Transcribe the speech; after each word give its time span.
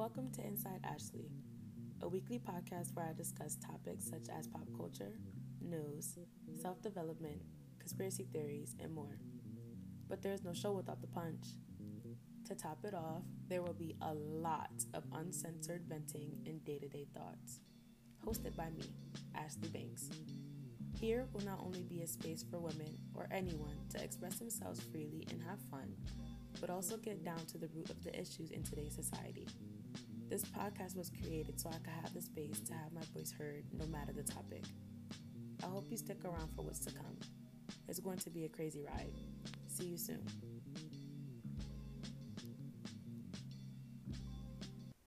Welcome 0.00 0.30
to 0.36 0.46
Inside 0.46 0.80
Ashley, 0.82 1.28
a 2.00 2.08
weekly 2.08 2.38
podcast 2.38 2.94
where 2.94 3.04
I 3.04 3.12
discuss 3.12 3.56
topics 3.56 4.08
such 4.08 4.34
as 4.34 4.46
pop 4.46 4.66
culture, 4.74 5.12
news, 5.60 6.16
self 6.58 6.80
development, 6.80 7.42
conspiracy 7.78 8.26
theories, 8.32 8.74
and 8.80 8.94
more. 8.94 9.18
But 10.08 10.22
there 10.22 10.32
is 10.32 10.42
no 10.42 10.54
show 10.54 10.72
without 10.72 11.02
the 11.02 11.06
punch. 11.06 11.48
To 12.48 12.54
top 12.54 12.78
it 12.86 12.94
off, 12.94 13.24
there 13.46 13.60
will 13.60 13.74
be 13.74 13.94
a 14.00 14.14
lot 14.14 14.70
of 14.94 15.04
uncensored 15.12 15.82
venting 15.86 16.32
and 16.46 16.64
day 16.64 16.78
to 16.78 16.88
day 16.88 17.06
thoughts. 17.14 17.60
Hosted 18.26 18.56
by 18.56 18.70
me, 18.70 18.84
Ashley 19.34 19.68
Banks. 19.68 20.08
Here 20.98 21.26
will 21.34 21.44
not 21.44 21.60
only 21.62 21.82
be 21.82 22.00
a 22.00 22.06
space 22.06 22.42
for 22.50 22.58
women 22.58 22.96
or 23.14 23.28
anyone 23.30 23.76
to 23.90 24.02
express 24.02 24.36
themselves 24.36 24.80
freely 24.80 25.26
and 25.30 25.42
have 25.42 25.60
fun, 25.70 25.94
but 26.58 26.70
also 26.70 26.96
get 26.96 27.22
down 27.22 27.44
to 27.52 27.58
the 27.58 27.68
root 27.74 27.90
of 27.90 28.02
the 28.02 28.18
issues 28.18 28.50
in 28.50 28.62
today's 28.62 28.94
society. 28.94 29.46
This 30.30 30.44
podcast 30.44 30.96
was 30.96 31.10
created 31.10 31.58
so 31.60 31.70
I 31.70 31.78
could 31.78 31.92
have 32.00 32.14
the 32.14 32.22
space 32.22 32.60
to 32.60 32.72
have 32.72 32.92
my 32.92 33.00
voice 33.12 33.34
heard 33.36 33.64
no 33.76 33.84
matter 33.86 34.12
the 34.12 34.22
topic. 34.22 34.62
I 35.60 35.66
hope 35.66 35.86
you 35.90 35.96
stick 35.96 36.24
around 36.24 36.54
for 36.54 36.62
what's 36.62 36.78
to 36.86 36.92
come. 36.92 37.18
It's 37.88 37.98
going 37.98 38.18
to 38.18 38.30
be 38.30 38.44
a 38.44 38.48
crazy 38.48 38.80
ride. 38.80 39.10
See 39.66 39.86
you 39.86 39.98
soon. 39.98 40.24